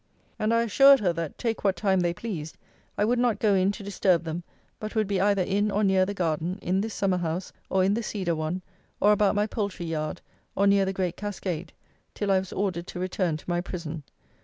[0.39, 2.57] And I assured her, that, take what time they pleased,
[2.97, 4.41] I would not go in to disturb them,
[4.79, 7.93] but would be either in or near the garden, in this summer house, or in
[7.93, 8.63] the cedar one,
[8.99, 10.19] or about my poultry yard,
[10.55, 11.71] or near the great cascade,
[12.15, 14.01] till I was ordered to return to my prison.